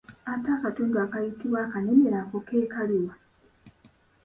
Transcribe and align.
Ate 0.31 0.49
akatundu 0.57 0.95
akayitibwa 1.05 1.59
akanenero 1.65 2.15
ako 2.23 2.37
ke 2.47 2.57
kaliwa? 2.73 3.13